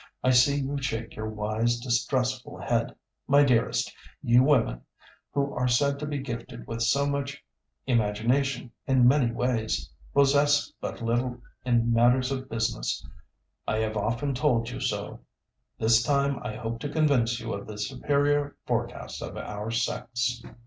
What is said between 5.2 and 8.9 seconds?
who are said to be gifted with so much imagination